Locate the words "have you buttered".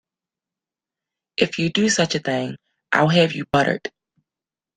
3.09-3.91